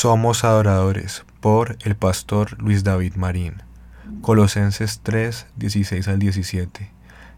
[0.00, 3.64] Somos adoradores por el pastor Luis David Marín.
[4.20, 6.92] Colosenses 3, 16 al 17.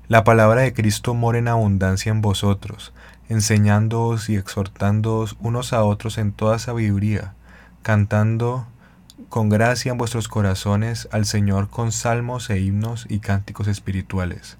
[0.08, 2.92] La palabra de Cristo mora en abundancia en vosotros,
[3.30, 7.32] enseñándoos y exhortándoos unos a otros en toda sabiduría,
[7.80, 8.66] cantando
[9.30, 14.58] con gracia en vuestros corazones al Señor con salmos e himnos y cánticos espirituales.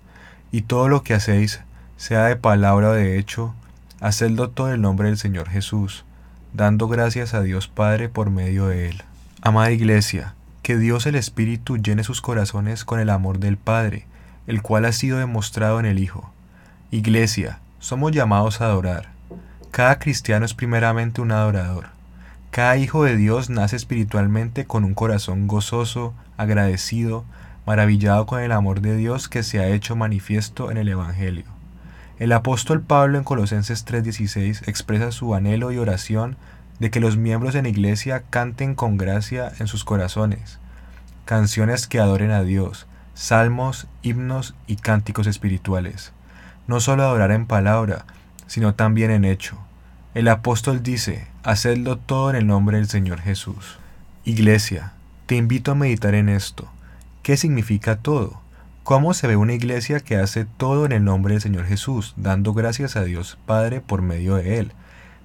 [0.50, 1.60] Y todo lo que hacéis,
[1.98, 3.54] sea de palabra o de hecho,
[4.00, 6.06] hacedlo todo el nombre del Señor Jesús
[6.52, 9.02] dando gracias a Dios Padre por medio de él.
[9.42, 14.06] Amada Iglesia, que Dios el Espíritu llene sus corazones con el amor del Padre,
[14.46, 16.32] el cual ha sido demostrado en el Hijo.
[16.90, 19.10] Iglesia, somos llamados a adorar.
[19.70, 21.86] Cada cristiano es primeramente un adorador.
[22.50, 27.24] Cada hijo de Dios nace espiritualmente con un corazón gozoso, agradecido,
[27.64, 31.59] maravillado con el amor de Dios que se ha hecho manifiesto en el Evangelio.
[32.20, 36.36] El apóstol Pablo en Colosenses 3:16 expresa su anhelo y oración
[36.78, 40.58] de que los miembros de la iglesia canten con gracia en sus corazones,
[41.24, 46.12] canciones que adoren a Dios, salmos, himnos y cánticos espirituales.
[46.66, 48.04] No solo adorar en palabra,
[48.46, 49.56] sino también en hecho.
[50.12, 53.78] El apóstol dice, hacedlo todo en el nombre del Señor Jesús.
[54.26, 54.92] Iglesia,
[55.24, 56.68] te invito a meditar en esto.
[57.22, 58.42] ¿Qué significa todo?
[58.82, 62.54] ¿Cómo se ve una iglesia que hace todo en el nombre del Señor Jesús, dando
[62.54, 64.72] gracias a Dios Padre por medio de Él?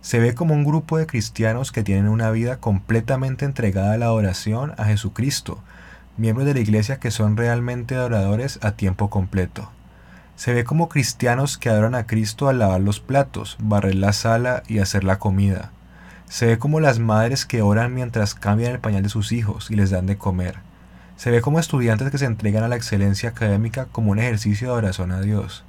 [0.01, 4.07] Se ve como un grupo de cristianos que tienen una vida completamente entregada a la
[4.07, 5.63] adoración a Jesucristo,
[6.17, 9.71] miembros de la iglesia que son realmente adoradores a tiempo completo.
[10.35, 14.63] Se ve como cristianos que adoran a Cristo al lavar los platos, barrer la sala
[14.67, 15.71] y hacer la comida.
[16.27, 19.75] Se ve como las madres que oran mientras cambian el pañal de sus hijos y
[19.75, 20.57] les dan de comer.
[21.17, 24.73] Se ve como estudiantes que se entregan a la excelencia académica como un ejercicio de
[24.73, 25.63] oración a Dios,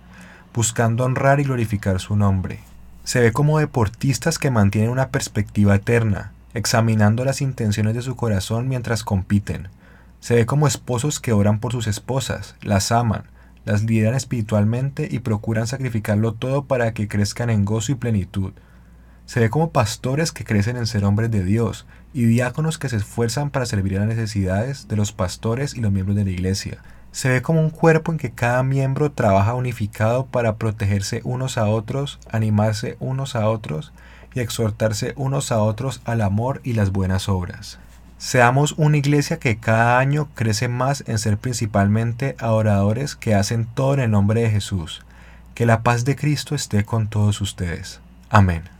[0.52, 2.60] buscando honrar y glorificar su nombre.
[3.04, 8.68] Se ve como deportistas que mantienen una perspectiva eterna, examinando las intenciones de su corazón
[8.68, 9.68] mientras compiten.
[10.20, 13.24] Se ve como esposos que oran por sus esposas, las aman,
[13.64, 18.52] las lideran espiritualmente y procuran sacrificarlo todo para que crezcan en gozo y plenitud.
[19.26, 22.96] Se ve como pastores que crecen en ser hombres de Dios y diáconos que se
[22.96, 26.78] esfuerzan para servir a las necesidades de los pastores y los miembros de la iglesia.
[27.10, 31.66] Se ve como un cuerpo en que cada miembro trabaja unificado para protegerse unos a
[31.66, 33.92] otros, animarse unos a otros
[34.34, 37.78] y exhortarse unos a otros al amor y las buenas obras.
[38.18, 43.94] Seamos una iglesia que cada año crece más en ser principalmente adoradores que hacen todo
[43.94, 45.04] en el nombre de Jesús.
[45.54, 48.00] Que la paz de Cristo esté con todos ustedes.
[48.30, 48.75] Amén.